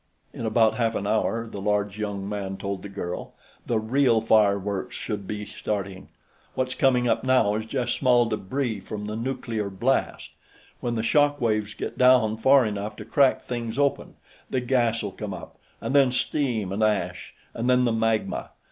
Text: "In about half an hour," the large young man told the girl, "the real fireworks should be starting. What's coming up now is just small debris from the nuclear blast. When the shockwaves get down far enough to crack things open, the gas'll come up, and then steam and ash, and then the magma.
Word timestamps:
"In 0.33 0.47
about 0.47 0.77
half 0.77 0.95
an 0.95 1.05
hour," 1.05 1.45
the 1.47 1.61
large 1.61 1.99
young 1.99 2.27
man 2.27 2.57
told 2.57 2.81
the 2.81 2.89
girl, 2.89 3.35
"the 3.67 3.77
real 3.77 4.19
fireworks 4.19 4.95
should 4.95 5.27
be 5.27 5.45
starting. 5.45 6.09
What's 6.55 6.73
coming 6.73 7.07
up 7.07 7.23
now 7.23 7.53
is 7.53 7.67
just 7.67 7.93
small 7.97 8.25
debris 8.25 8.79
from 8.79 9.05
the 9.05 9.15
nuclear 9.15 9.69
blast. 9.69 10.31
When 10.79 10.95
the 10.95 11.03
shockwaves 11.03 11.75
get 11.75 11.99
down 11.99 12.37
far 12.37 12.65
enough 12.65 12.95
to 12.95 13.05
crack 13.05 13.43
things 13.43 13.77
open, 13.77 14.15
the 14.49 14.59
gas'll 14.59 15.11
come 15.11 15.35
up, 15.35 15.59
and 15.79 15.93
then 15.93 16.11
steam 16.11 16.71
and 16.71 16.81
ash, 16.81 17.35
and 17.53 17.69
then 17.69 17.85
the 17.85 17.93
magma. 17.93 18.49